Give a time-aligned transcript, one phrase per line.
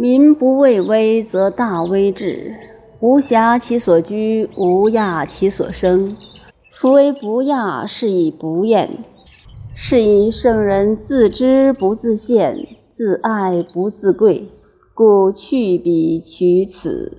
[0.00, 2.54] 民不畏威，则大威至。
[3.00, 6.16] 无暇其所居，无亚其所生。
[6.72, 8.88] 夫为不亚，是以不厌。
[9.74, 12.56] 是以圣人自知不自见，
[12.88, 14.46] 自爱不自贵，
[14.94, 17.18] 故去彼取此。